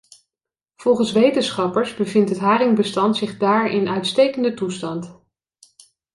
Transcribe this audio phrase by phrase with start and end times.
[0.75, 5.19] Volgens wetenschappers bevindt het haringbestand zich daar in een uitstekende toestand.